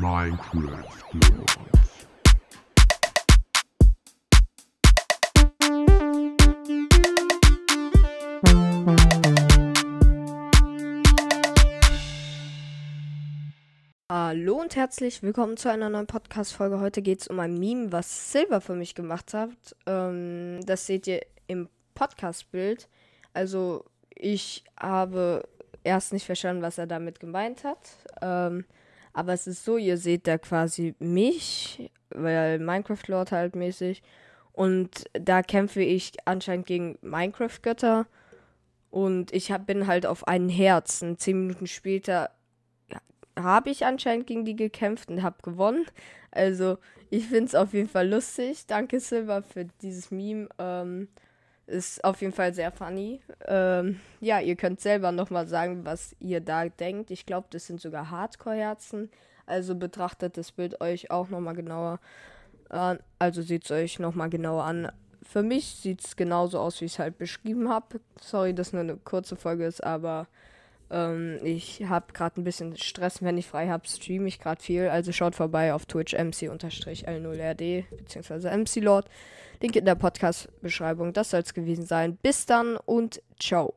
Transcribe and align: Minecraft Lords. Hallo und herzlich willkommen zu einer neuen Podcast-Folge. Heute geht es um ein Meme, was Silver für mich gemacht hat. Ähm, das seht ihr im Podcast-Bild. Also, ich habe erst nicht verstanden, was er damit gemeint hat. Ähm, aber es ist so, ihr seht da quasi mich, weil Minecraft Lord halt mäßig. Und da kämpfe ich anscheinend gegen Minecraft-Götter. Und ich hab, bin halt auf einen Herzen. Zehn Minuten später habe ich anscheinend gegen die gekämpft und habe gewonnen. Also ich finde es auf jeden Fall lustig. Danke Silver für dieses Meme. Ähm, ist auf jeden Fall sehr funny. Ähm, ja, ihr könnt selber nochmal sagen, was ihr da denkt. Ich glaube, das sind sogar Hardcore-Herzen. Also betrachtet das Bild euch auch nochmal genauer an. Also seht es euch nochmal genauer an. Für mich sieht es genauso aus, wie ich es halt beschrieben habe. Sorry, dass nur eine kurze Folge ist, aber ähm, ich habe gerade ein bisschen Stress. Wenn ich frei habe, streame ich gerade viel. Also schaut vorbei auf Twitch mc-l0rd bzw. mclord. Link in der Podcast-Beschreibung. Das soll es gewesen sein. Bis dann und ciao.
Minecraft 0.00 1.02
Lords. 1.12 2.06
Hallo 14.08 14.60
und 14.60 14.76
herzlich 14.76 15.20
willkommen 15.24 15.56
zu 15.56 15.68
einer 15.68 15.90
neuen 15.90 16.06
Podcast-Folge. 16.06 16.78
Heute 16.78 17.02
geht 17.02 17.22
es 17.22 17.26
um 17.26 17.40
ein 17.40 17.58
Meme, 17.58 17.90
was 17.90 18.30
Silver 18.30 18.60
für 18.60 18.76
mich 18.76 18.94
gemacht 18.94 19.34
hat. 19.34 19.50
Ähm, 19.86 20.60
das 20.64 20.86
seht 20.86 21.08
ihr 21.08 21.22
im 21.48 21.68
Podcast-Bild. 21.96 22.88
Also, 23.32 23.84
ich 24.14 24.62
habe 24.78 25.48
erst 25.82 26.12
nicht 26.12 26.26
verstanden, 26.26 26.62
was 26.62 26.78
er 26.78 26.86
damit 26.86 27.18
gemeint 27.18 27.64
hat. 27.64 27.80
Ähm, 28.22 28.64
aber 29.12 29.32
es 29.32 29.46
ist 29.46 29.64
so, 29.64 29.76
ihr 29.76 29.96
seht 29.96 30.26
da 30.26 30.38
quasi 30.38 30.94
mich, 30.98 31.90
weil 32.10 32.58
Minecraft 32.58 33.06
Lord 33.06 33.32
halt 33.32 33.56
mäßig. 33.56 34.02
Und 34.52 35.04
da 35.12 35.42
kämpfe 35.42 35.82
ich 35.82 36.12
anscheinend 36.24 36.66
gegen 36.66 36.98
Minecraft-Götter. 37.02 38.06
Und 38.90 39.32
ich 39.32 39.52
hab, 39.52 39.66
bin 39.66 39.86
halt 39.86 40.06
auf 40.06 40.26
einen 40.26 40.48
Herzen. 40.48 41.18
Zehn 41.18 41.46
Minuten 41.46 41.66
später 41.66 42.30
habe 43.38 43.70
ich 43.70 43.84
anscheinend 43.84 44.26
gegen 44.26 44.44
die 44.44 44.56
gekämpft 44.56 45.10
und 45.10 45.22
habe 45.22 45.36
gewonnen. 45.42 45.86
Also 46.30 46.78
ich 47.10 47.26
finde 47.26 47.44
es 47.44 47.54
auf 47.54 47.72
jeden 47.72 47.88
Fall 47.88 48.08
lustig. 48.08 48.66
Danke 48.66 49.00
Silver 49.00 49.42
für 49.42 49.66
dieses 49.82 50.10
Meme. 50.10 50.48
Ähm, 50.58 51.08
ist 51.68 52.02
auf 52.02 52.20
jeden 52.22 52.32
Fall 52.32 52.54
sehr 52.54 52.72
funny. 52.72 53.20
Ähm, 53.46 54.00
ja, 54.20 54.40
ihr 54.40 54.56
könnt 54.56 54.80
selber 54.80 55.12
nochmal 55.12 55.46
sagen, 55.46 55.84
was 55.84 56.16
ihr 56.18 56.40
da 56.40 56.68
denkt. 56.68 57.10
Ich 57.10 57.26
glaube, 57.26 57.46
das 57.50 57.66
sind 57.66 57.80
sogar 57.80 58.10
Hardcore-Herzen. 58.10 59.10
Also 59.46 59.74
betrachtet 59.74 60.36
das 60.36 60.50
Bild 60.50 60.80
euch 60.80 61.10
auch 61.10 61.28
nochmal 61.28 61.54
genauer 61.54 62.00
an. 62.70 62.98
Also 63.18 63.42
seht 63.42 63.64
es 63.64 63.70
euch 63.70 63.98
nochmal 63.98 64.30
genauer 64.30 64.64
an. 64.64 64.90
Für 65.22 65.42
mich 65.42 65.66
sieht 65.66 66.04
es 66.04 66.16
genauso 66.16 66.58
aus, 66.58 66.80
wie 66.80 66.86
ich 66.86 66.94
es 66.94 66.98
halt 66.98 67.18
beschrieben 67.18 67.68
habe. 67.68 68.00
Sorry, 68.20 68.54
dass 68.54 68.72
nur 68.72 68.82
eine 68.82 68.96
kurze 68.96 69.36
Folge 69.36 69.66
ist, 69.66 69.84
aber 69.84 70.26
ähm, 70.90 71.38
ich 71.42 71.84
habe 71.84 72.12
gerade 72.12 72.40
ein 72.40 72.44
bisschen 72.44 72.76
Stress. 72.76 73.22
Wenn 73.22 73.38
ich 73.38 73.46
frei 73.46 73.68
habe, 73.68 73.86
streame 73.86 74.28
ich 74.28 74.38
gerade 74.38 74.62
viel. 74.62 74.88
Also 74.88 75.12
schaut 75.12 75.34
vorbei 75.34 75.72
auf 75.74 75.86
Twitch 75.86 76.14
mc-l0rd 76.14 77.84
bzw. 77.90 78.56
mclord. 78.56 79.08
Link 79.60 79.76
in 79.76 79.84
der 79.84 79.96
Podcast-Beschreibung. 79.96 81.12
Das 81.12 81.30
soll 81.30 81.40
es 81.40 81.54
gewesen 81.54 81.84
sein. 81.84 82.16
Bis 82.22 82.46
dann 82.46 82.76
und 82.76 83.20
ciao. 83.38 83.74